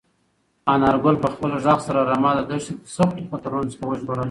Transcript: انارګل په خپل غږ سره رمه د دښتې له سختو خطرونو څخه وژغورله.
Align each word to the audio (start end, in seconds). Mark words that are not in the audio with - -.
انارګل 0.73 1.15
په 1.23 1.27
خپل 1.33 1.51
غږ 1.63 1.79
سره 1.87 1.99
رمه 2.09 2.31
د 2.37 2.41
دښتې 2.49 2.73
له 2.75 2.85
سختو 2.95 3.29
خطرونو 3.31 3.71
څخه 3.71 3.83
وژغورله. 3.87 4.19